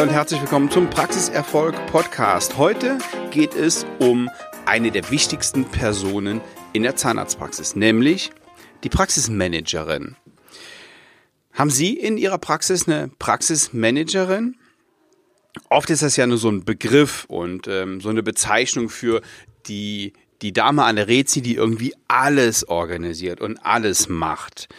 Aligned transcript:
Hallo 0.00 0.08
und 0.08 0.16
herzlich 0.16 0.40
willkommen 0.40 0.70
zum 0.70 0.88
Praxiserfolg 0.88 1.74
Podcast. 1.88 2.56
Heute 2.56 2.96
geht 3.32 3.54
es 3.54 3.84
um 3.98 4.30
eine 4.64 4.90
der 4.90 5.10
wichtigsten 5.10 5.66
Personen 5.66 6.40
in 6.72 6.84
der 6.84 6.96
Zahnarztpraxis, 6.96 7.76
nämlich 7.76 8.30
die 8.82 8.88
Praxismanagerin. 8.88 10.16
Haben 11.52 11.68
Sie 11.68 11.92
in 11.98 12.16
Ihrer 12.16 12.38
Praxis 12.38 12.88
eine 12.88 13.10
Praxismanagerin? 13.18 14.56
Oft 15.68 15.90
ist 15.90 16.00
das 16.02 16.16
ja 16.16 16.26
nur 16.26 16.38
so 16.38 16.48
ein 16.48 16.64
Begriff 16.64 17.26
und 17.28 17.68
ähm, 17.68 18.00
so 18.00 18.08
eine 18.08 18.22
Bezeichnung 18.22 18.88
für 18.88 19.20
die, 19.66 20.14
die 20.40 20.54
Dame 20.54 20.84
an 20.84 20.96
der 20.96 21.08
Rezi, 21.08 21.42
die 21.42 21.56
irgendwie 21.56 21.92
alles 22.08 22.66
organisiert 22.66 23.42
und 23.42 23.58
alles 23.58 24.08
macht. 24.08 24.70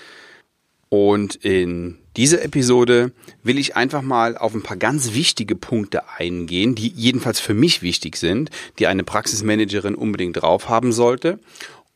Und 0.89 1.35
in 1.35 2.00
dieser 2.17 2.43
Episode 2.43 3.13
will 3.41 3.57
ich 3.57 3.75
einfach 3.75 4.01
mal 4.01 4.37
auf 4.37 4.53
ein 4.53 4.63
paar 4.63 4.77
ganz 4.77 5.13
wichtige 5.13 5.55
Punkte 5.55 6.09
eingehen, 6.09 6.75
die 6.75 6.89
jedenfalls 6.89 7.39
für 7.39 7.53
mich 7.53 7.81
wichtig 7.81 8.17
sind, 8.17 8.49
die 8.79 8.87
eine 8.87 9.03
Praxismanagerin 9.03 9.95
unbedingt 9.95 10.41
drauf 10.41 10.67
haben 10.67 10.91
sollte 10.91 11.39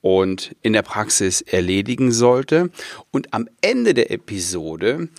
und 0.01 0.55
in 0.61 0.73
der 0.73 0.83
Praxis 0.83 1.41
erledigen 1.41 2.11
sollte. 2.11 2.69
Und 3.11 3.33
am 3.33 3.49
Ende 3.61 3.93
der 3.93 4.11
Episode 4.11 5.09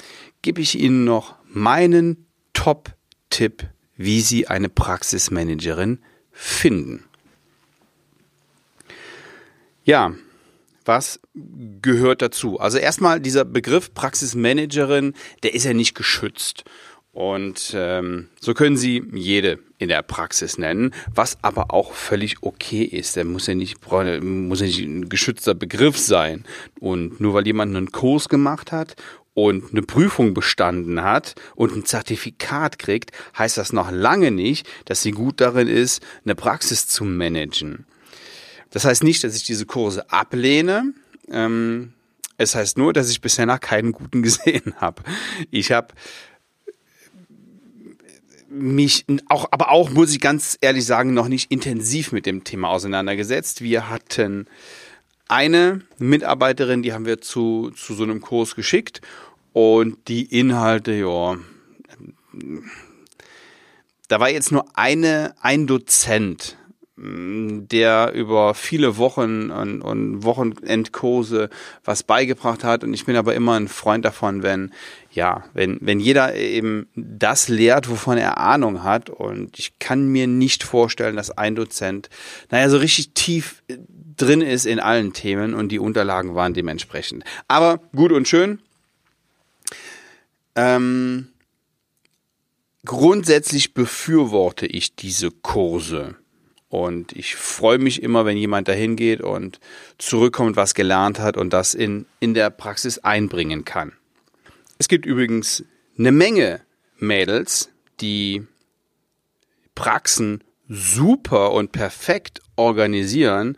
gebe 0.42 0.60
ich 0.60 0.78
Ihnen 0.78 1.04
noch 1.04 1.34
meinen 1.48 2.26
Top-Tipp, 2.52 3.64
wie 3.96 4.20
Sie 4.20 4.46
eine 4.46 4.68
Praxismanagerin 4.68 5.98
finden. 6.32 7.04
Ja, 9.84 10.14
was 10.86 11.20
gehört 11.82 12.22
dazu? 12.22 12.58
Also 12.58 12.78
erstmal 12.78 13.20
dieser 13.20 13.44
Begriff 13.44 13.92
Praxismanagerin, 13.92 15.14
der 15.42 15.54
ist 15.54 15.64
ja 15.64 15.74
nicht 15.74 15.94
geschützt. 15.94 16.64
Und 17.12 17.72
ähm, 17.74 18.28
so 18.40 18.52
können 18.52 18.76
Sie 18.76 19.02
jede 19.14 19.58
in 19.78 19.88
der 19.88 20.02
Praxis 20.02 20.58
nennen, 20.58 20.92
was 21.14 21.38
aber 21.40 21.72
auch 21.72 21.94
völlig 21.94 22.42
okay 22.42 22.82
ist. 22.82 23.16
Der 23.16 23.24
muss 23.24 23.46
ja 23.46 23.54
nicht, 23.54 23.78
muss 23.90 24.60
ja 24.60 24.66
nicht 24.66 24.80
ein 24.80 25.08
geschützter 25.08 25.54
Begriff 25.54 25.96
sein. 25.96 26.44
Und 26.78 27.18
nur 27.18 27.32
weil 27.32 27.46
jemand 27.46 27.74
einen 27.74 27.90
Kurs 27.90 28.28
gemacht 28.28 28.70
hat 28.70 28.96
und 29.32 29.70
eine 29.70 29.80
Prüfung 29.80 30.34
bestanden 30.34 31.02
hat 31.02 31.36
und 31.54 31.74
ein 31.74 31.86
Zertifikat 31.86 32.78
kriegt, 32.78 33.12
heißt 33.38 33.56
das 33.56 33.72
noch 33.72 33.90
lange 33.90 34.30
nicht, 34.30 34.68
dass 34.84 35.02
sie 35.02 35.12
gut 35.12 35.40
darin 35.40 35.68
ist, 35.68 36.04
eine 36.24 36.34
Praxis 36.34 36.86
zu 36.86 37.04
managen. 37.04 37.86
Das 38.76 38.84
heißt 38.84 39.04
nicht, 39.04 39.24
dass 39.24 39.34
ich 39.34 39.42
diese 39.42 39.64
Kurse 39.64 40.10
ablehne. 40.10 40.92
Ähm, 41.30 41.94
es 42.36 42.54
heißt 42.54 42.76
nur, 42.76 42.92
dass 42.92 43.08
ich 43.08 43.22
bisher 43.22 43.46
noch 43.46 43.58
keinen 43.58 43.92
guten 43.92 44.22
gesehen 44.22 44.74
habe. 44.76 45.02
Ich 45.50 45.72
habe 45.72 45.94
mich 48.50 49.06
auch, 49.30 49.48
aber 49.50 49.70
auch, 49.70 49.88
muss 49.88 50.12
ich 50.12 50.20
ganz 50.20 50.58
ehrlich 50.60 50.84
sagen, 50.84 51.14
noch 51.14 51.28
nicht 51.28 51.50
intensiv 51.50 52.12
mit 52.12 52.26
dem 52.26 52.44
Thema 52.44 52.68
auseinandergesetzt. 52.68 53.62
Wir 53.62 53.88
hatten 53.88 54.46
eine 55.26 55.80
Mitarbeiterin, 55.96 56.82
die 56.82 56.92
haben 56.92 57.06
wir 57.06 57.22
zu, 57.22 57.70
zu 57.70 57.94
so 57.94 58.02
einem 58.02 58.20
Kurs 58.20 58.56
geschickt 58.56 59.00
und 59.54 60.06
die 60.08 60.38
Inhalte, 60.38 60.92
ja, 60.92 61.38
da 64.08 64.20
war 64.20 64.28
jetzt 64.28 64.52
nur 64.52 64.66
eine, 64.76 65.34
ein 65.40 65.66
Dozent 65.66 66.58
der 66.98 68.12
über 68.14 68.54
viele 68.54 68.96
Wochen 68.96 69.50
und, 69.50 69.82
und 69.82 70.24
Wochenendkurse 70.24 71.50
was 71.84 72.02
beigebracht 72.02 72.64
hat. 72.64 72.84
Und 72.84 72.94
ich 72.94 73.04
bin 73.04 73.16
aber 73.16 73.34
immer 73.34 73.52
ein 73.54 73.68
Freund 73.68 74.04
davon, 74.04 74.42
wenn, 74.42 74.72
ja, 75.10 75.44
wenn, 75.52 75.76
wenn 75.82 76.00
jeder 76.00 76.34
eben 76.34 76.88
das 76.94 77.48
lehrt, 77.48 77.90
wovon 77.90 78.16
er 78.16 78.38
Ahnung 78.38 78.82
hat. 78.82 79.10
Und 79.10 79.58
ich 79.58 79.78
kann 79.78 80.08
mir 80.08 80.26
nicht 80.26 80.62
vorstellen, 80.62 81.16
dass 81.16 81.30
ein 81.30 81.54
Dozent, 81.54 82.08
naja, 82.50 82.70
so 82.70 82.78
richtig 82.78 83.12
tief 83.12 83.62
drin 84.16 84.40
ist 84.40 84.64
in 84.64 84.80
allen 84.80 85.12
Themen 85.12 85.52
und 85.52 85.68
die 85.68 85.78
Unterlagen 85.78 86.34
waren 86.34 86.54
dementsprechend. 86.54 87.24
Aber 87.46 87.80
gut 87.94 88.12
und 88.12 88.26
schön. 88.26 88.58
Ähm, 90.54 91.28
grundsätzlich 92.86 93.74
befürworte 93.74 94.64
ich 94.64 94.96
diese 94.96 95.30
Kurse 95.30 96.16
und 96.84 97.12
ich 97.12 97.34
freue 97.34 97.78
mich 97.78 98.02
immer, 98.02 98.24
wenn 98.24 98.36
jemand 98.36 98.68
dahin 98.68 98.96
geht 98.96 99.20
und 99.20 99.60
zurückkommt, 99.98 100.56
was 100.56 100.74
gelernt 100.74 101.18
hat 101.18 101.36
und 101.36 101.52
das 101.52 101.74
in, 101.74 102.06
in 102.20 102.34
der 102.34 102.50
Praxis 102.50 102.98
einbringen 102.98 103.64
kann. 103.64 103.92
Es 104.78 104.88
gibt 104.88 105.06
übrigens 105.06 105.64
eine 105.98 106.12
Menge 106.12 106.60
Mädels, 106.98 107.70
die 108.00 108.46
Praxen 109.74 110.42
super 110.68 111.52
und 111.52 111.72
perfekt 111.72 112.40
organisieren 112.56 113.56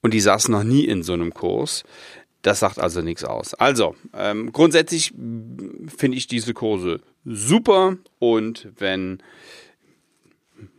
und 0.00 0.14
die 0.14 0.20
saßen 0.20 0.52
noch 0.52 0.64
nie 0.64 0.84
in 0.84 1.02
so 1.02 1.12
einem 1.12 1.32
Kurs. 1.32 1.84
Das 2.42 2.60
sagt 2.60 2.78
also 2.78 3.00
nichts 3.00 3.24
aus. 3.24 3.54
Also, 3.54 3.96
ähm, 4.14 4.52
grundsätzlich 4.52 5.12
finde 5.14 6.16
ich 6.16 6.26
diese 6.26 6.54
Kurse 6.54 7.00
super 7.24 7.96
und 8.18 8.68
wenn 8.78 9.22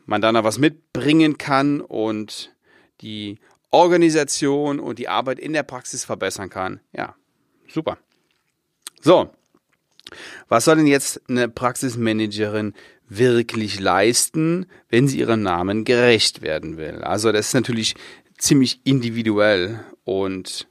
man 0.07 0.21
da 0.21 0.31
noch 0.31 0.43
was 0.43 0.57
mitbringen 0.57 1.37
kann 1.37 1.81
und 1.81 2.55
die 3.01 3.37
Organisation 3.69 4.79
und 4.79 4.97
die 4.97 5.09
Arbeit 5.09 5.39
in 5.39 5.53
der 5.53 5.63
Praxis 5.63 6.05
verbessern 6.05 6.49
kann. 6.49 6.79
Ja, 6.93 7.15
super. 7.67 7.97
So, 9.01 9.29
was 10.47 10.65
soll 10.65 10.77
denn 10.77 10.87
jetzt 10.87 11.21
eine 11.29 11.49
Praxismanagerin 11.49 12.73
wirklich 13.09 13.79
leisten, 13.79 14.65
wenn 14.89 15.07
sie 15.07 15.19
ihrem 15.19 15.43
Namen 15.43 15.85
gerecht 15.85 16.41
werden 16.41 16.77
will? 16.77 17.03
Also 17.03 17.31
das 17.31 17.47
ist 17.47 17.53
natürlich 17.53 17.95
ziemlich 18.37 18.81
individuell 18.85 19.83
und 20.03 20.67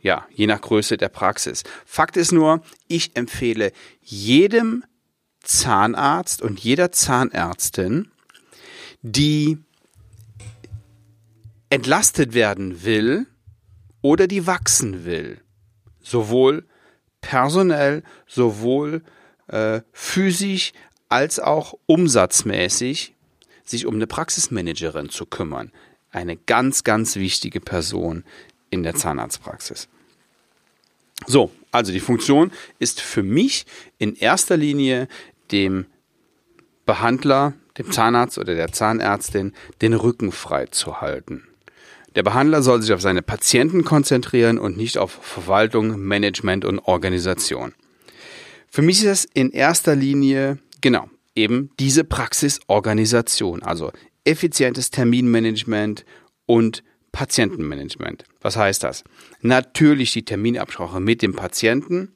ja, 0.00 0.26
je 0.30 0.46
nach 0.46 0.60
Größe 0.60 0.96
der 0.96 1.10
Praxis. 1.10 1.62
Fakt 1.84 2.16
ist 2.16 2.32
nur, 2.32 2.62
ich 2.88 3.16
empfehle 3.16 3.72
jedem 4.00 4.84
Zahnarzt 5.42 6.42
und 6.42 6.58
jeder 6.60 6.90
Zahnärztin, 6.90 8.10
die 9.02 9.58
entlastet 11.70 12.34
werden 12.34 12.84
will 12.84 13.26
oder 14.02 14.26
die 14.26 14.46
wachsen 14.46 15.04
will. 15.04 15.40
Sowohl 16.02 16.64
personell, 17.20 18.02
sowohl 18.26 19.02
äh, 19.48 19.82
physisch 19.92 20.72
als 21.08 21.38
auch 21.38 21.74
umsatzmäßig 21.86 23.14
sich 23.64 23.86
um 23.86 23.94
eine 23.94 24.06
Praxismanagerin 24.06 25.10
zu 25.10 25.26
kümmern. 25.26 25.70
Eine 26.10 26.36
ganz, 26.36 26.82
ganz 26.82 27.16
wichtige 27.16 27.60
Person 27.60 28.24
in 28.70 28.82
der 28.82 28.94
Zahnarztpraxis. 28.94 29.88
So, 31.26 31.52
also 31.70 31.92
die 31.92 32.00
Funktion 32.00 32.50
ist 32.78 33.00
für 33.00 33.22
mich 33.22 33.66
in 33.98 34.16
erster 34.16 34.56
Linie 34.56 35.06
dem 35.52 35.86
Behandler 36.86 37.54
dem 37.78 37.90
Zahnarzt 37.90 38.38
oder 38.38 38.54
der 38.54 38.72
Zahnärztin 38.72 39.52
den 39.80 39.94
Rücken 39.94 40.32
frei 40.32 40.66
zu 40.66 41.00
halten. 41.00 41.44
Der 42.16 42.22
Behandler 42.22 42.62
soll 42.62 42.82
sich 42.82 42.92
auf 42.92 43.00
seine 43.00 43.22
Patienten 43.22 43.84
konzentrieren 43.84 44.58
und 44.58 44.76
nicht 44.76 44.98
auf 44.98 45.12
Verwaltung, 45.12 46.00
Management 46.00 46.64
und 46.64 46.80
Organisation. 46.80 47.72
Für 48.68 48.82
mich 48.82 48.98
ist 48.98 49.06
das 49.06 49.24
in 49.32 49.50
erster 49.50 49.94
Linie, 49.94 50.58
genau, 50.80 51.08
eben 51.34 51.70
diese 51.78 52.04
Praxisorganisation, 52.04 53.62
also 53.62 53.92
effizientes 54.24 54.90
Terminmanagement 54.90 56.04
und 56.46 56.82
Patientenmanagement. 57.12 58.24
Was 58.40 58.56
heißt 58.56 58.82
das? 58.82 59.04
Natürlich 59.40 60.12
die 60.12 60.24
Terminabsprache 60.24 61.00
mit 61.00 61.22
dem 61.22 61.34
Patienten, 61.34 62.14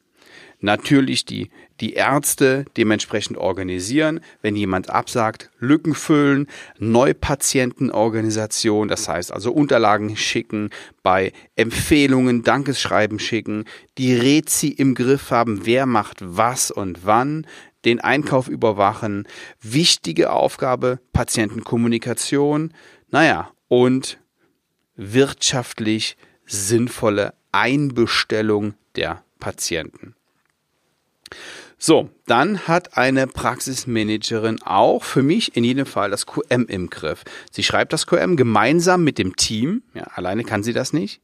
natürlich 0.64 1.24
die, 1.24 1.50
die 1.80 1.92
Ärzte 1.92 2.64
dementsprechend 2.76 3.38
organisieren. 3.38 4.18
Wenn 4.42 4.56
jemand 4.56 4.90
absagt, 4.90 5.50
Lücken 5.60 5.94
füllen, 5.94 6.48
Neupatientenorganisation, 6.78 8.88
das 8.88 9.08
heißt 9.08 9.32
also 9.32 9.52
Unterlagen 9.52 10.16
schicken, 10.16 10.70
bei 11.02 11.32
Empfehlungen 11.54 12.42
Dankeschreiben 12.42 13.20
schicken, 13.20 13.64
die 13.98 14.14
Rezi 14.14 14.68
im 14.68 14.94
Griff 14.94 15.30
haben, 15.30 15.66
wer 15.66 15.84
macht 15.86 16.18
was 16.20 16.70
und 16.70 17.06
wann, 17.06 17.46
den 17.84 18.00
Einkauf 18.00 18.48
überwachen, 18.48 19.28
wichtige 19.60 20.32
Aufgabe 20.32 21.00
Patientenkommunikation, 21.12 22.72
naja, 23.10 23.50
und 23.68 24.18
wirtschaftlich 24.96 26.16
sinnvolle 26.46 27.34
Einbestellung 27.52 28.72
der 28.96 29.22
Patienten. 29.38 30.16
So, 31.78 32.08
dann 32.26 32.66
hat 32.66 32.96
eine 32.96 33.26
Praxismanagerin 33.26 34.62
auch 34.62 35.04
für 35.04 35.22
mich 35.22 35.56
in 35.56 35.64
jedem 35.64 35.86
Fall 35.86 36.10
das 36.10 36.26
QM 36.26 36.66
im 36.66 36.88
Griff. 36.88 37.24
Sie 37.50 37.62
schreibt 37.62 37.92
das 37.92 38.06
QM 38.06 38.36
gemeinsam 38.36 39.04
mit 39.04 39.18
dem 39.18 39.36
Team, 39.36 39.82
ja, 39.92 40.04
alleine 40.14 40.44
kann 40.44 40.62
sie 40.62 40.72
das 40.72 40.92
nicht, 40.92 41.20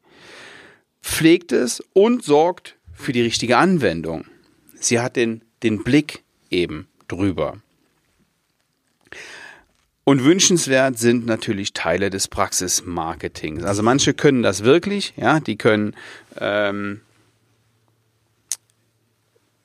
pflegt 1.02 1.52
es 1.52 1.82
und 1.92 2.24
sorgt 2.24 2.76
für 2.92 3.12
die 3.12 3.22
richtige 3.22 3.56
Anwendung. 3.56 4.26
Sie 4.74 5.00
hat 5.00 5.16
den, 5.16 5.42
den 5.62 5.82
Blick 5.82 6.22
eben 6.50 6.88
drüber. 7.08 7.58
Und 10.04 10.24
wünschenswert 10.24 10.98
sind 10.98 11.26
natürlich 11.26 11.72
Teile 11.72 12.10
des 12.10 12.26
Praxismarketings. 12.26 13.62
Also 13.64 13.82
manche 13.82 14.12
können 14.12 14.42
das 14.42 14.64
wirklich, 14.64 15.14
ja, 15.16 15.40
die 15.40 15.56
können 15.56 15.94
ähm, 16.38 17.02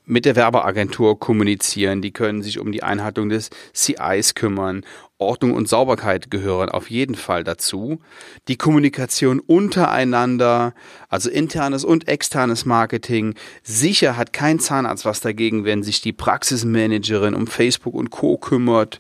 mit 0.06 0.26
der 0.26 0.36
Werbeagentur 0.36 1.20
kommunizieren, 1.20 2.02
die 2.02 2.12
können 2.12 2.44
sich 2.44 2.60
um 2.60 2.72
die 2.72 2.84
Einhaltung 2.84 3.30
des 3.30 3.50
CIs 3.74 4.36
kümmern. 4.36 4.86
Ordnung 5.18 5.54
und 5.54 5.70
Sauberkeit 5.70 6.30
gehören 6.30 6.70
auf 6.70 6.90
jeden 6.90 7.16
Fall 7.16 7.44
dazu. 7.44 8.00
Die 8.48 8.58
Kommunikation 8.58 9.40
untereinander, 9.40 10.74
also 11.10 11.30
internes 11.30 11.86
und 11.86 12.08
externes 12.08 12.66
Marketing. 12.66 13.36
Sicher 13.64 14.18
hat 14.18 14.34
kein 14.34 14.60
Zahnarzt 14.60 15.06
was 15.06 15.22
dagegen, 15.22 15.64
wenn 15.64 15.84
sich 15.84 16.02
die 16.02 16.14
Praxismanagerin 16.14 17.34
um 17.34 17.48
Facebook 17.48 17.94
und 17.94 18.10
Co 18.10 18.38
kümmert. 18.38 19.00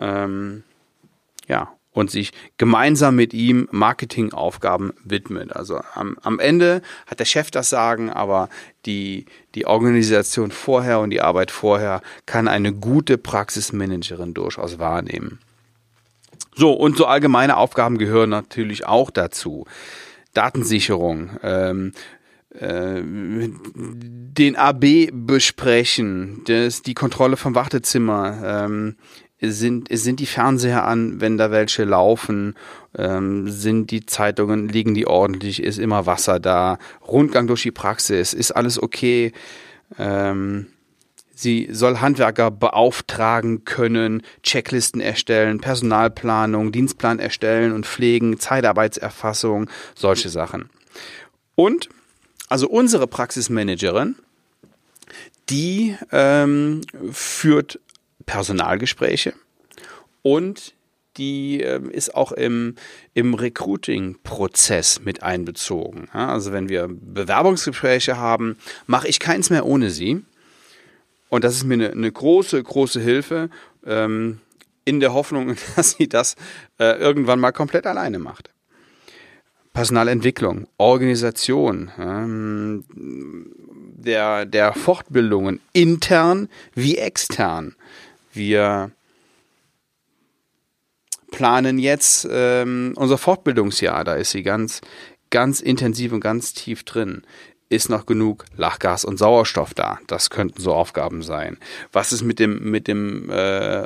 Ähm, 0.00 0.62
ja, 1.46 1.68
und 1.92 2.10
sich 2.10 2.32
gemeinsam 2.56 3.16
mit 3.16 3.34
ihm 3.34 3.68
Marketingaufgaben 3.72 4.92
widmet. 5.04 5.54
Also 5.54 5.80
am, 5.94 6.16
am 6.22 6.38
Ende 6.38 6.82
hat 7.06 7.20
der 7.20 7.24
Chef 7.24 7.50
das 7.50 7.70
Sagen, 7.70 8.10
aber 8.10 8.48
die, 8.86 9.26
die 9.54 9.66
Organisation 9.66 10.50
vorher 10.50 11.00
und 11.00 11.10
die 11.10 11.20
Arbeit 11.20 11.50
vorher 11.50 12.00
kann 12.26 12.48
eine 12.48 12.72
gute 12.72 13.18
Praxismanagerin 13.18 14.34
durchaus 14.34 14.78
wahrnehmen. 14.78 15.40
So, 16.54 16.72
und 16.72 16.96
so 16.96 17.06
allgemeine 17.06 17.56
Aufgaben 17.56 17.98
gehören 17.98 18.30
natürlich 18.30 18.86
auch 18.86 19.10
dazu. 19.10 19.66
Datensicherung, 20.34 21.38
ähm, 21.42 21.92
äh, 22.54 23.02
den 23.02 24.56
AB 24.56 25.10
besprechen, 25.12 26.42
das, 26.46 26.82
die 26.82 26.94
Kontrolle 26.94 27.36
vom 27.36 27.54
Wartezimmer, 27.54 28.64
ähm, 28.64 28.96
sind, 29.40 29.88
sind 29.90 30.20
die 30.20 30.26
Fernseher 30.26 30.84
an, 30.86 31.20
wenn 31.20 31.38
da 31.38 31.50
welche 31.50 31.84
laufen, 31.84 32.54
ähm, 32.96 33.48
sind 33.48 33.90
die 33.90 34.04
Zeitungen, 34.04 34.68
liegen 34.68 34.94
die 34.94 35.06
ordentlich, 35.06 35.62
ist 35.62 35.78
immer 35.78 36.06
Wasser 36.06 36.40
da, 36.40 36.78
Rundgang 37.06 37.46
durch 37.46 37.62
die 37.62 37.70
Praxis, 37.70 38.34
ist 38.34 38.52
alles 38.52 38.82
okay. 38.82 39.32
Ähm, 39.98 40.66
sie 41.34 41.68
soll 41.72 42.00
Handwerker 42.00 42.50
beauftragen 42.50 43.64
können, 43.64 44.22
Checklisten 44.42 45.00
erstellen, 45.00 45.60
Personalplanung, 45.60 46.70
Dienstplan 46.70 47.18
erstellen 47.18 47.72
und 47.72 47.86
pflegen, 47.86 48.38
Zeitarbeitserfassung, 48.38 49.70
solche 49.94 50.28
Sachen. 50.28 50.68
Und 51.54 51.88
also 52.48 52.68
unsere 52.68 53.06
Praxismanagerin, 53.06 54.16
die 55.48 55.96
ähm, 56.12 56.82
führt 57.12 57.80
Personalgespräche 58.30 59.32
und 60.22 60.74
die 61.16 61.62
äh, 61.62 61.80
ist 61.90 62.14
auch 62.14 62.30
im, 62.30 62.76
im 63.12 63.34
Recruiting-Prozess 63.34 65.00
mit 65.04 65.24
einbezogen. 65.24 66.06
Ja, 66.14 66.28
also 66.28 66.52
wenn 66.52 66.68
wir 66.68 66.88
Bewerbungsgespräche 66.88 68.18
haben, 68.18 68.56
mache 68.86 69.08
ich 69.08 69.18
keins 69.18 69.50
mehr 69.50 69.66
ohne 69.66 69.90
sie. 69.90 70.22
Und 71.28 71.42
das 71.42 71.56
ist 71.56 71.64
mir 71.64 71.74
eine, 71.74 71.90
eine 71.90 72.12
große, 72.12 72.62
große 72.62 73.00
Hilfe, 73.00 73.50
ähm, 73.84 74.38
in 74.84 75.00
der 75.00 75.12
Hoffnung, 75.12 75.56
dass 75.76 75.96
sie 75.98 76.08
das 76.08 76.36
äh, 76.78 76.96
irgendwann 77.00 77.40
mal 77.40 77.50
komplett 77.50 77.84
alleine 77.84 78.20
macht. 78.20 78.50
Personalentwicklung, 79.72 80.68
Organisation, 80.76 81.90
ähm, 81.98 82.84
der, 84.00 84.46
der 84.46 84.72
Fortbildungen 84.72 85.60
intern 85.72 86.48
wie 86.74 86.96
extern. 86.96 87.74
Wir 88.32 88.90
planen 91.30 91.78
jetzt 91.78 92.28
ähm, 92.30 92.92
unser 92.96 93.18
Fortbildungsjahr. 93.18 94.04
Da 94.04 94.14
ist 94.14 94.30
sie 94.30 94.42
ganz, 94.42 94.80
ganz 95.30 95.60
intensiv 95.60 96.12
und 96.12 96.20
ganz 96.20 96.52
tief 96.52 96.84
drin. 96.84 97.22
Ist 97.68 97.88
noch 97.88 98.04
genug 98.04 98.46
Lachgas 98.56 99.04
und 99.04 99.16
Sauerstoff 99.16 99.74
da? 99.74 100.00
Das 100.08 100.30
könnten 100.30 100.60
so 100.60 100.74
Aufgaben 100.74 101.22
sein. 101.22 101.56
Was 101.92 102.12
ist 102.12 102.22
mit 102.22 102.40
dem, 102.40 102.68
mit 102.68 102.88
dem 102.88 103.30
äh, 103.30 103.36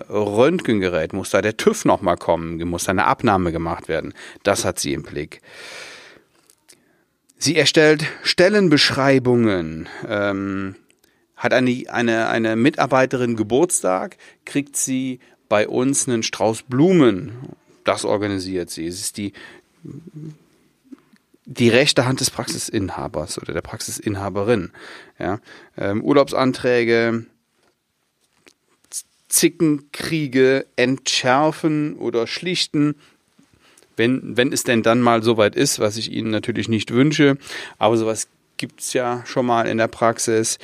Röntgengerät? 0.08 1.12
Muss 1.12 1.30
da 1.30 1.42
der 1.42 1.58
TÜV 1.58 1.84
nochmal 1.84 2.16
kommen? 2.16 2.58
Muss 2.66 2.84
da 2.84 2.90
eine 2.92 3.04
Abnahme 3.04 3.52
gemacht 3.52 3.88
werden? 3.88 4.14
Das 4.42 4.64
hat 4.64 4.78
sie 4.78 4.94
im 4.94 5.02
Blick. 5.02 5.42
Sie 7.36 7.56
erstellt 7.56 8.06
Stellenbeschreibungen. 8.22 9.86
Ähm, 10.08 10.76
hat 11.36 11.52
eine, 11.52 11.84
eine, 11.88 12.28
eine 12.28 12.56
Mitarbeiterin 12.56 13.36
Geburtstag, 13.36 14.16
kriegt 14.44 14.76
sie 14.76 15.20
bei 15.48 15.68
uns 15.68 16.08
einen 16.08 16.22
Strauß 16.22 16.62
Blumen. 16.62 17.32
Das 17.84 18.04
organisiert 18.04 18.70
sie. 18.70 18.86
Es 18.86 19.00
ist 19.00 19.16
die, 19.16 19.32
die 21.44 21.68
rechte 21.68 22.06
Hand 22.06 22.20
des 22.20 22.30
Praxisinhabers 22.30 23.38
oder 23.38 23.52
der 23.52 23.60
Praxisinhaberin. 23.60 24.70
Ja, 25.18 25.40
ähm, 25.76 26.02
Urlaubsanträge, 26.02 27.26
Zickenkriege 29.28 30.66
entschärfen 30.76 31.96
oder 31.96 32.26
schlichten, 32.26 32.94
wenn, 33.96 34.36
wenn 34.36 34.52
es 34.52 34.64
denn 34.64 34.82
dann 34.82 35.00
mal 35.00 35.22
soweit 35.22 35.56
ist, 35.56 35.78
was 35.78 35.96
ich 35.96 36.10
Ihnen 36.10 36.30
natürlich 36.30 36.68
nicht 36.68 36.92
wünsche. 36.92 37.36
Aber 37.78 37.96
sowas 37.96 38.28
gibt 38.56 38.80
es 38.80 38.92
ja 38.92 39.22
schon 39.26 39.46
mal 39.46 39.66
in 39.66 39.78
der 39.78 39.88
Praxis. 39.88 40.58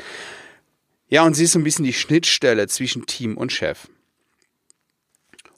Ja, 1.10 1.24
und 1.24 1.34
sie 1.34 1.44
ist 1.44 1.52
so 1.52 1.58
ein 1.58 1.64
bisschen 1.64 1.84
die 1.84 1.92
Schnittstelle 1.92 2.68
zwischen 2.68 3.04
Team 3.04 3.36
und 3.36 3.52
Chef. 3.52 3.88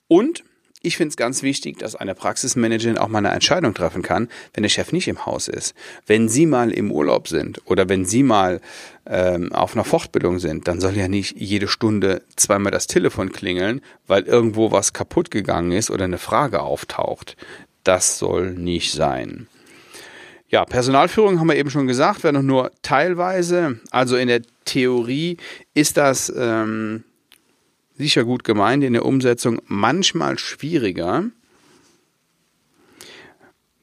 Und 0.08 0.44
ich 0.81 0.96
finde 0.96 1.10
es 1.10 1.16
ganz 1.16 1.43
wichtig, 1.43 1.78
dass 1.78 1.94
eine 1.94 2.14
Praxismanagerin 2.14 2.99
auch 2.99 3.08
mal 3.08 3.19
eine 3.19 3.31
Entscheidung 3.31 3.72
treffen 3.72 4.02
kann, 4.02 4.28
wenn 4.54 4.62
der 4.62 4.70
Chef 4.70 4.93
nicht 4.93 5.08
im 5.08 5.26
Haus 5.26 5.49
ist. 5.49 5.75
Wenn 6.06 6.28
Sie 6.28 6.46
mal 6.46 6.72
im 6.72 6.90
Urlaub 6.90 7.28
sind 7.28 7.60
oder 7.66 7.88
wenn 7.88 8.04
Sie 8.04 8.22
mal 8.22 8.60
ähm, 9.06 9.52
auf 9.52 9.75
einer 9.75 9.84
Fortbildung 9.84 10.38
sind, 10.38 10.66
dann 10.66 10.81
soll 10.81 10.96
ja 10.96 11.06
nicht 11.06 11.37
jede 11.38 11.69
Stunde 11.69 12.22
zweimal 12.34 12.72
das 12.72 12.88
Telefon 12.88 13.31
klingeln, 13.31 13.82
weil 14.06 14.22
irgendwo 14.22 14.72
was 14.72 14.93
kaputt 14.93 15.31
gegangen 15.31 15.70
ist 15.70 15.90
oder 15.90 16.05
eine 16.05 16.19
Frage 16.19 16.62
auftaucht. 16.62 17.37
Das 17.84 18.19
soll 18.19 18.55
nicht 18.55 18.93
sein. 18.93 19.48
Ja, 20.52 20.66
Personalführung 20.66 21.41
haben 21.41 21.48
wir 21.48 21.56
eben 21.56 21.70
schon 21.70 21.86
gesagt, 21.86 22.24
wäre 22.24 22.34
noch 22.34 22.43
nur 22.43 22.72
teilweise. 22.82 23.81
Also 23.91 24.19
in 24.19 24.29
der 24.29 24.43
Theorie 24.67 25.38
ist 25.72 25.96
das 25.96 26.31
ähm, 26.36 27.05
sicher 27.96 28.24
gut 28.24 28.44
gemeint, 28.44 28.84
in 28.84 28.93
der 28.93 29.06
Umsetzung 29.06 29.62
manchmal 29.65 30.38
schwieriger, 30.38 31.24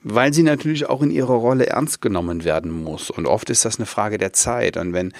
weil 0.04 0.32
sie 0.32 0.44
natürlich 0.44 0.88
auch 0.88 1.02
in 1.02 1.10
ihrer 1.10 1.34
Rolle 1.34 1.66
ernst 1.66 2.04
genommen 2.04 2.44
werden 2.44 2.72
muss. 2.72 3.10
Und 3.10 3.26
oft 3.26 3.50
ist 3.50 3.66
das 3.66 3.80
eine 3.80 3.88
Frage 3.88 4.20
der 4.20 4.34
Zeit. 4.34 4.78
Und 4.78 4.94
wenn 4.94 5.12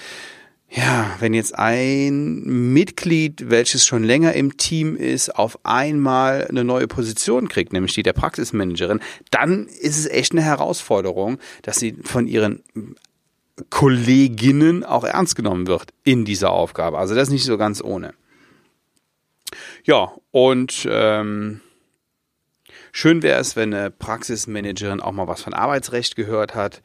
ja, 0.72 1.16
wenn 1.18 1.34
jetzt 1.34 1.58
ein 1.58 2.72
Mitglied, 2.72 3.50
welches 3.50 3.84
schon 3.84 4.04
länger 4.04 4.34
im 4.34 4.56
Team 4.56 4.94
ist, 4.94 5.34
auf 5.34 5.58
einmal 5.64 6.46
eine 6.48 6.62
neue 6.62 6.86
Position 6.86 7.48
kriegt, 7.48 7.72
nämlich 7.72 7.94
die 7.94 8.04
der 8.04 8.12
Praxismanagerin, 8.12 9.00
dann 9.32 9.66
ist 9.66 9.98
es 9.98 10.06
echt 10.06 10.30
eine 10.30 10.42
Herausforderung, 10.42 11.38
dass 11.62 11.80
sie 11.80 11.96
von 12.04 12.28
ihren 12.28 12.62
Kolleginnen 13.68 14.84
auch 14.84 15.02
ernst 15.02 15.34
genommen 15.34 15.66
wird 15.66 15.92
in 16.04 16.24
dieser 16.24 16.50
Aufgabe. 16.50 16.98
Also 16.98 17.16
das 17.16 17.30
nicht 17.30 17.44
so 17.44 17.58
ganz 17.58 17.82
ohne. 17.82 18.14
Ja, 19.84 20.12
und 20.30 20.86
ähm, 20.88 21.60
schön 22.92 23.24
wäre 23.24 23.40
es, 23.40 23.56
wenn 23.56 23.74
eine 23.74 23.90
Praxismanagerin 23.90 25.00
auch 25.00 25.12
mal 25.12 25.26
was 25.26 25.42
von 25.42 25.52
Arbeitsrecht 25.52 26.14
gehört 26.14 26.54
hat, 26.54 26.80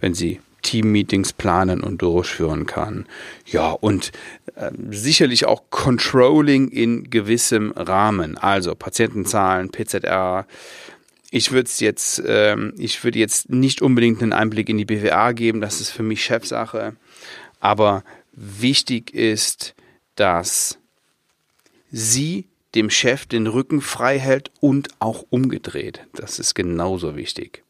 wenn 0.00 0.12
sie 0.12 0.40
Teammeetings 0.62 1.32
planen 1.32 1.82
und 1.82 2.02
durchführen 2.02 2.66
kann. 2.66 3.06
Ja, 3.46 3.70
und 3.70 4.12
äh, 4.54 4.70
sicherlich 4.90 5.44
auch 5.44 5.64
Controlling 5.70 6.68
in 6.68 7.10
gewissem 7.10 7.72
Rahmen. 7.72 8.38
Also 8.38 8.74
Patientenzahlen, 8.74 9.70
PZR. 9.70 10.46
Ich 11.30 11.52
würde 11.52 11.70
jetzt, 11.78 12.22
ähm, 12.26 12.74
ich 12.78 13.02
würde 13.04 13.18
jetzt 13.18 13.50
nicht 13.50 13.82
unbedingt 13.82 14.22
einen 14.22 14.32
Einblick 14.32 14.68
in 14.68 14.78
die 14.78 14.84
BWA 14.84 15.32
geben, 15.32 15.60
das 15.60 15.80
ist 15.80 15.90
für 15.90 16.02
mich 16.02 16.24
Chefsache. 16.24 16.94
Aber 17.60 18.04
wichtig 18.32 19.14
ist, 19.14 19.74
dass 20.16 20.78
sie 21.90 22.46
dem 22.74 22.90
Chef 22.90 23.26
den 23.26 23.46
Rücken 23.46 23.80
frei 23.80 24.18
hält 24.18 24.50
und 24.60 24.88
auch 24.98 25.24
umgedreht. 25.30 26.06
Das 26.14 26.38
ist 26.38 26.54
genauso 26.54 27.16
wichtig. 27.16 27.62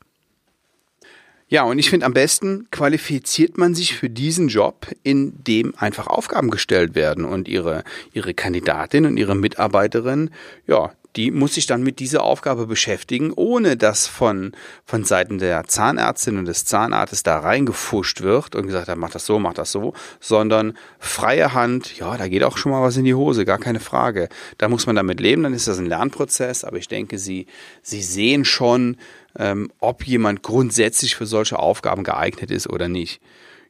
Ja, 1.52 1.64
und 1.64 1.78
ich 1.78 1.90
finde, 1.90 2.06
am 2.06 2.14
besten 2.14 2.66
qualifiziert 2.70 3.58
man 3.58 3.74
sich 3.74 3.94
für 3.94 4.08
diesen 4.08 4.48
Job, 4.48 4.86
in 5.02 5.34
dem 5.44 5.74
einfach 5.76 6.06
Aufgaben 6.06 6.48
gestellt 6.48 6.94
werden 6.94 7.26
und 7.26 7.46
ihre, 7.46 7.84
ihre 8.14 8.32
Kandidatin 8.32 9.04
und 9.04 9.18
ihre 9.18 9.34
Mitarbeiterin, 9.34 10.30
ja, 10.66 10.92
die 11.16 11.30
muss 11.30 11.52
sich 11.52 11.66
dann 11.66 11.82
mit 11.82 11.98
dieser 11.98 12.22
Aufgabe 12.22 12.66
beschäftigen, 12.66 13.34
ohne 13.36 13.76
dass 13.76 14.06
von, 14.06 14.52
von 14.86 15.04
Seiten 15.04 15.36
der 15.36 15.64
Zahnärztin 15.64 16.38
und 16.38 16.46
des 16.46 16.64
Zahnarztes 16.64 17.22
da 17.22 17.40
reingefuscht 17.40 18.22
wird 18.22 18.54
und 18.54 18.64
gesagt 18.64 18.88
hat, 18.88 18.96
mach 18.96 19.10
das 19.10 19.26
so, 19.26 19.38
mach 19.38 19.52
das 19.52 19.72
so, 19.72 19.92
sondern 20.20 20.72
freie 20.98 21.52
Hand, 21.52 21.98
ja, 21.98 22.16
da 22.16 22.28
geht 22.28 22.44
auch 22.44 22.56
schon 22.56 22.72
mal 22.72 22.80
was 22.80 22.96
in 22.96 23.04
die 23.04 23.14
Hose, 23.14 23.44
gar 23.44 23.58
keine 23.58 23.80
Frage. 23.80 24.30
Da 24.56 24.68
muss 24.68 24.86
man 24.86 24.96
damit 24.96 25.20
leben, 25.20 25.42
dann 25.42 25.52
ist 25.52 25.68
das 25.68 25.78
ein 25.78 25.84
Lernprozess, 25.84 26.64
aber 26.64 26.78
ich 26.78 26.88
denke, 26.88 27.18
Sie, 27.18 27.44
Sie 27.82 28.02
sehen 28.02 28.46
schon, 28.46 28.96
ähm, 29.38 29.70
ob 29.80 30.04
jemand 30.04 30.42
grundsätzlich 30.42 31.16
für 31.16 31.26
solche 31.26 31.58
Aufgaben 31.58 32.04
geeignet 32.04 32.50
ist 32.50 32.68
oder 32.68 32.88
nicht. 32.88 33.20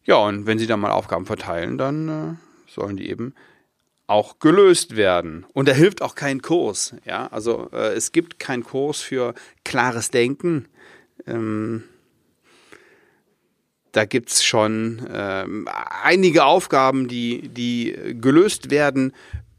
Ja, 0.04 0.16
und 0.16 0.46
wenn 0.46 0.58
Sie 0.58 0.66
dann 0.66 0.80
mal 0.80 0.90
Aufgaben 0.90 1.26
verteilen, 1.26 1.78
dann 1.78 2.08
äh, 2.08 2.70
sollen 2.70 2.96
die 2.96 3.08
eben 3.08 3.34
auch 4.06 4.40
gelöst 4.40 4.96
werden. 4.96 5.46
Und 5.52 5.68
da 5.68 5.72
hilft 5.72 6.02
auch 6.02 6.14
kein 6.14 6.42
Kurs. 6.42 6.94
Ja, 7.04 7.28
also 7.28 7.70
äh, 7.72 7.94
es 7.94 8.12
gibt 8.12 8.38
keinen 8.38 8.64
Kurs 8.64 9.00
für 9.00 9.34
klares 9.64 10.10
Denken. 10.10 10.66
Ähm, 11.26 11.84
da 13.92 14.04
gibt 14.06 14.30
es 14.30 14.42
schon 14.42 15.06
ähm, 15.12 15.68
einige 16.02 16.44
Aufgaben, 16.44 17.08
die, 17.08 17.48
die 17.48 18.16
gelöst 18.20 18.70
werden 18.70 19.12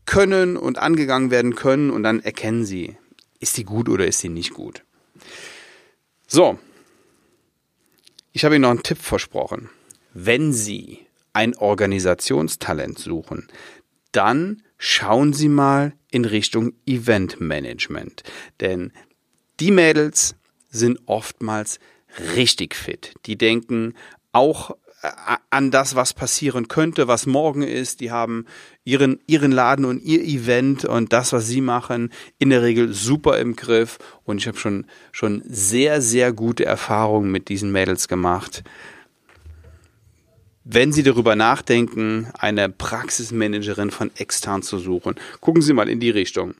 können 0.06 0.58
und 0.58 0.80
angegangen 0.80 1.32
werden 1.32 1.56
können 1.56 1.90
und 1.90 2.04
dann 2.04 2.20
erkennen 2.20 2.66
Sie, 2.66 2.98
ist 3.40 3.58
die 3.58 3.64
gut 3.64 3.90
oder 3.90 4.06
ist 4.06 4.20
sie 4.20 4.30
nicht 4.30 4.54
gut. 4.54 4.84
So, 6.36 6.58
ich 8.32 8.44
habe 8.44 8.56
Ihnen 8.56 8.64
noch 8.64 8.72
einen 8.72 8.82
Tipp 8.82 8.98
versprochen. 8.98 9.70
Wenn 10.16 10.52
Sie 10.52 11.06
ein 11.32 11.56
Organisationstalent 11.56 12.98
suchen, 12.98 13.48
dann 14.14 14.64
schauen 14.80 15.34
Sie 15.34 15.48
mal 15.48 15.94
in 16.10 16.26
Richtung 16.26 16.74
Eventmanagement. 16.88 18.24
Denn 18.62 18.94
die 19.60 19.70
Mädels 19.70 20.34
sind 20.70 21.02
oftmals 21.06 21.78
richtig 22.36 22.74
fit. 22.74 23.14
Die 23.28 23.38
denken 23.38 23.94
auch 24.32 24.72
äh, 25.04 25.38
an 25.54 25.72
das, 25.72 25.96
was 25.96 26.14
passieren 26.14 26.68
könnte, 26.68 27.08
was 27.08 27.26
morgen 27.26 27.62
ist. 27.62 28.02
Die 28.02 28.12
haben 28.12 28.46
ihren, 28.84 29.20
ihren 29.28 29.52
Laden 29.52 29.86
und 29.86 30.04
ihr 30.04 30.22
Event 30.22 30.84
und 30.84 31.14
das, 31.14 31.32
was 31.32 31.48
sie 31.48 31.62
machen, 31.62 32.12
in 32.40 32.50
der 32.50 32.62
Regel 32.62 32.94
super 32.94 33.38
im 33.40 33.56
Griff. 33.56 34.00
Und 34.26 34.40
ich 34.40 34.48
habe 34.48 34.58
schon, 34.58 34.86
schon 35.12 35.42
sehr, 35.46 36.02
sehr 36.02 36.34
gute 36.34 36.66
Erfahrungen 36.66 37.32
mit 37.32 37.50
diesen 37.50 37.72
Mädels 37.72 38.08
gemacht 38.08 38.64
wenn 40.66 40.94
Sie 40.94 41.04
darüber 41.04 41.36
nachdenken, 41.36 42.30
eine 42.38 42.70
Praxismanagerin 42.70 43.92
von 43.92 44.12
extern 44.16 44.64
zu 44.64 44.80
suchen, 44.80 45.16
gucken 45.42 45.62
Sie 45.62 45.74
mal 45.74 45.90
in 45.90 46.00
die 46.00 46.10
Richtung. 46.10 46.56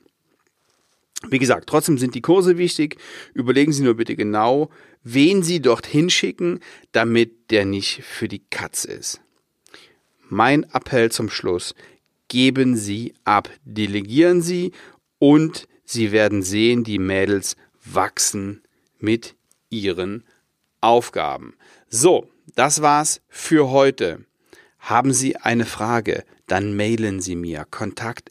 Wie 1.30 1.38
gesagt, 1.38 1.68
trotzdem 1.68 1.98
sind 1.98 2.14
die 2.14 2.22
Kurse 2.22 2.58
wichtig. 2.58 2.96
Überlegen 3.34 3.72
Sie 3.72 3.82
nur 3.82 3.94
bitte 3.94 4.16
genau, 4.16 4.70
wen 5.02 5.42
Sie 5.42 5.60
dorthin 5.60 6.10
schicken, 6.10 6.60
damit 6.92 7.50
der 7.50 7.64
nicht 7.64 8.02
für 8.02 8.28
die 8.28 8.42
Katz 8.50 8.84
ist. 8.84 9.20
Mein 10.28 10.64
Appell 10.72 11.10
zum 11.10 11.30
Schluss. 11.30 11.74
Geben 12.28 12.76
Sie 12.76 13.14
ab, 13.24 13.50
delegieren 13.64 14.42
Sie 14.42 14.72
und 15.18 15.68
Sie 15.84 16.12
werden 16.12 16.42
sehen, 16.42 16.82
die 16.82 16.98
Mädels 16.98 17.56
wachsen 17.84 18.62
mit 18.98 19.36
ihren 19.68 20.24
Aufgaben. 20.80 21.54
So, 21.88 22.30
das 22.54 22.82
war's 22.82 23.20
für 23.28 23.70
heute. 23.70 24.24
Haben 24.78 25.12
Sie 25.12 25.36
eine 25.36 25.66
Frage, 25.66 26.24
dann 26.46 26.76
mailen 26.76 27.20
Sie 27.20 27.36
mir 27.36 27.66
kontakt 27.70 28.30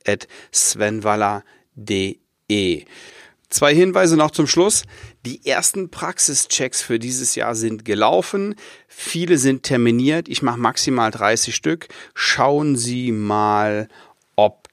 svenwaller.de. 2.53 2.85
Zwei 3.49 3.75
Hinweise 3.75 4.17
noch 4.17 4.31
zum 4.31 4.47
Schluss. 4.47 4.83
Die 5.25 5.45
ersten 5.45 5.89
Praxischecks 5.89 6.81
für 6.81 6.97
dieses 6.97 7.35
Jahr 7.35 7.53
sind 7.53 7.85
gelaufen. 7.85 8.55
Viele 8.87 9.37
sind 9.37 9.61
terminiert. 9.61 10.27
Ich 10.27 10.41
mache 10.41 10.59
maximal 10.59 11.11
30 11.11 11.53
Stück. 11.55 11.87
Schauen 12.15 12.75
Sie 12.75 13.11
mal, 13.11 13.89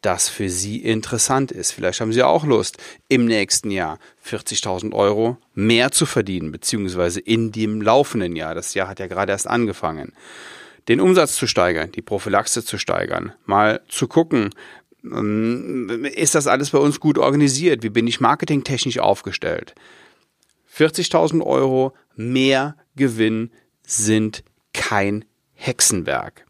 das 0.02 0.28
für 0.28 0.49
Sie 0.49 0.78
interessant 0.78 1.52
ist. 1.52 1.72
Vielleicht 1.72 2.00
haben 2.00 2.12
Sie 2.12 2.22
auch 2.22 2.44
Lust, 2.44 2.78
im 3.08 3.26
nächsten 3.26 3.70
Jahr 3.70 3.99
40.000 4.26 4.94
Euro 4.94 5.37
mehr 5.54 5.92
zu 5.92 6.06
verdienen, 6.06 6.52
beziehungsweise 6.52 7.20
in 7.20 7.52
dem 7.52 7.82
laufenden 7.82 8.34
Jahr. 8.34 8.54
Das 8.54 8.72
Jahr 8.75 8.88
hat 8.88 8.99
ja 8.99 9.08
gerade 9.08 9.32
erst 9.32 9.46
angefangen. 9.46 10.14
Den 10.88 11.00
Umsatz 11.00 11.37
zu 11.37 11.46
steigern, 11.46 11.92
die 11.92 12.00
Prophylaxe 12.00 12.64
zu 12.64 12.78
steigern, 12.78 13.34
mal 13.44 13.82
zu 13.88 14.08
gucken, 14.08 14.50
ist 15.02 16.35
das 16.35 16.47
alles 16.47 16.71
bei 16.71 16.78
uns 16.78 17.00
gut 17.00 17.19
organisiert? 17.19 17.83
Wie 17.83 17.90
bin 17.90 18.07
ich 18.07 18.21
marketingtechnisch 18.21 18.99
aufgestellt? 18.99 19.75
40.000 20.75 21.42
Euro 21.42 21.95
mehr 22.16 22.76
Gewinn 22.97 23.50
sind 23.83 24.45
kein 24.73 25.25
Hexenwerk. 25.54 26.47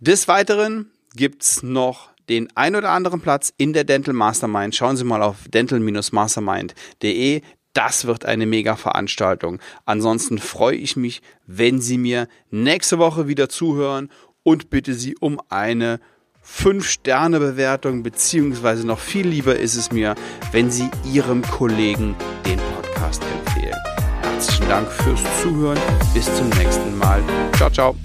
Des 0.00 0.28
Weiteren 0.28 0.90
gibt's 1.14 1.62
noch 1.62 2.10
den 2.28 2.48
ein 2.56 2.76
oder 2.76 2.90
anderen 2.90 3.20
Platz 3.20 3.52
in 3.56 3.72
der 3.72 3.84
Dental 3.84 4.14
Mastermind. 4.14 4.74
Schauen 4.74 4.96
Sie 4.96 5.04
mal 5.04 5.22
auf 5.22 5.48
dental-mastermind.de. 5.48 7.42
Das 7.72 8.06
wird 8.06 8.24
eine 8.24 8.46
mega 8.46 8.76
Veranstaltung. 8.76 9.60
Ansonsten 9.84 10.38
freue 10.38 10.76
ich 10.76 10.96
mich, 10.96 11.22
wenn 11.46 11.80
Sie 11.80 11.98
mir 11.98 12.28
nächste 12.50 12.98
Woche 12.98 13.28
wieder 13.28 13.48
zuhören 13.48 14.10
und 14.42 14.70
bitte 14.70 14.94
Sie 14.94 15.16
um 15.18 15.40
eine 15.48 16.00
5-Sterne-Bewertung, 16.46 18.02
beziehungsweise 18.02 18.86
noch 18.86 18.98
viel 18.98 19.26
lieber 19.26 19.56
ist 19.56 19.74
es 19.76 19.92
mir, 19.92 20.14
wenn 20.52 20.70
Sie 20.70 20.90
Ihrem 21.12 21.42
Kollegen 21.42 22.14
den 22.46 22.58
Podcast 22.74 23.22
empfehlen. 23.22 23.76
Herzlichen 24.22 24.68
Dank 24.68 24.90
fürs 24.90 25.22
Zuhören. 25.42 25.78
Bis 26.12 26.26
zum 26.36 26.48
nächsten 26.50 26.98
Mal. 26.98 27.22
Ciao, 27.56 27.70
ciao. 27.70 27.96